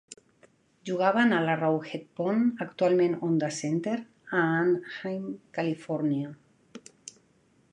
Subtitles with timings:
[0.89, 3.93] Jugaven a l'Arrowhead Pond, actualment Honda Center,
[4.39, 6.33] a Anaheim, Califòrnia.